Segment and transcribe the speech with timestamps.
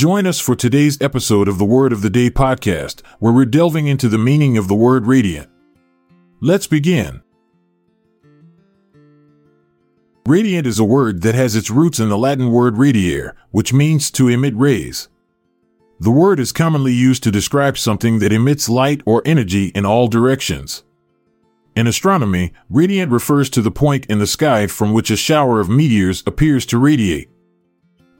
[0.00, 3.86] Join us for today's episode of the Word of the Day podcast, where we're delving
[3.86, 5.50] into the meaning of the word radiant.
[6.40, 7.20] Let's begin.
[10.26, 14.10] Radiant is a word that has its roots in the Latin word radiare, which means
[14.12, 15.08] to emit rays.
[15.98, 20.08] The word is commonly used to describe something that emits light or energy in all
[20.08, 20.82] directions.
[21.76, 25.68] In astronomy, radiant refers to the point in the sky from which a shower of
[25.68, 27.28] meteors appears to radiate.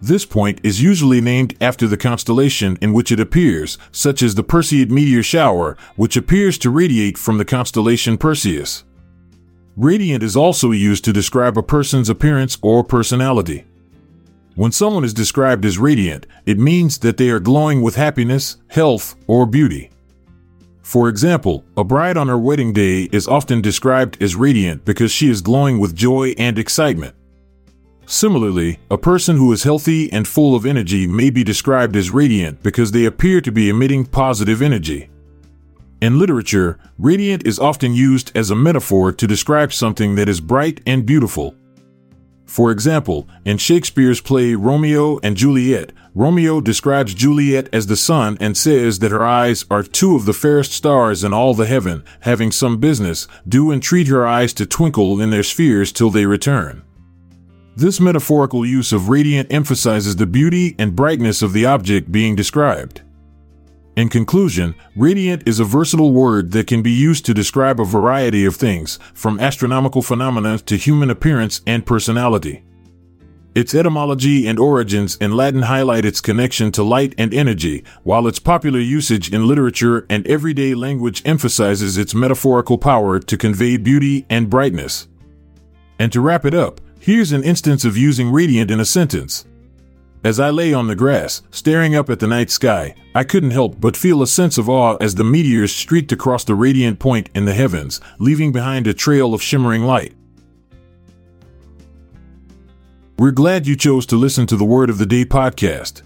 [0.03, 4.43] This point is usually named after the constellation in which it appears, such as the
[4.43, 8.85] Perseid meteor shower, which appears to radiate from the constellation Perseus.
[9.77, 13.65] Radiant is also used to describe a person's appearance or personality.
[14.55, 19.17] When someone is described as radiant, it means that they are glowing with happiness, health,
[19.27, 19.91] or beauty.
[20.83, 25.29] For example, a bride on her wedding day is often described as radiant because she
[25.29, 27.15] is glowing with joy and excitement.
[28.11, 32.61] Similarly, a person who is healthy and full of energy may be described as radiant
[32.61, 35.09] because they appear to be emitting positive energy.
[36.03, 40.81] In literature, radiant is often used as a metaphor to describe something that is bright
[40.85, 41.55] and beautiful.
[42.47, 48.57] For example, in Shakespeare's play Romeo and Juliet, Romeo describes Juliet as the sun and
[48.57, 52.51] says that her eyes are two of the fairest stars in all the heaven, having
[52.51, 56.83] some business, do entreat her eyes to twinkle in their spheres till they return.
[57.77, 63.03] This metaphorical use of radiant emphasizes the beauty and brightness of the object being described.
[63.97, 68.45] In conclusion, radiant is a versatile word that can be used to describe a variety
[68.45, 72.65] of things, from astronomical phenomena to human appearance and personality.
[73.55, 78.39] Its etymology and origins in Latin highlight its connection to light and energy, while its
[78.39, 84.49] popular usage in literature and everyday language emphasizes its metaphorical power to convey beauty and
[84.51, 85.09] brightness.
[85.99, 89.47] And to wrap it up, Here's an instance of using radiant in a sentence.
[90.23, 93.81] As I lay on the grass, staring up at the night sky, I couldn't help
[93.81, 97.47] but feel a sense of awe as the meteors streaked across the radiant point in
[97.47, 100.13] the heavens, leaving behind a trail of shimmering light.
[103.19, 106.03] We're glad you chose to listen to the Word of the Day podcast.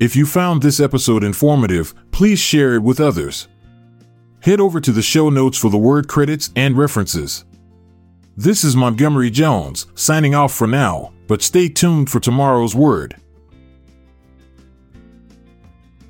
[0.00, 3.48] If you found this episode informative, please share it with others.
[4.40, 7.46] Head over to the show notes for the word credits and references.
[8.36, 13.14] This is Montgomery Jones, signing off for now, but stay tuned for tomorrow's word.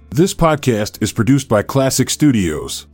[0.09, 2.87] This podcast is produced by Klassic Studios.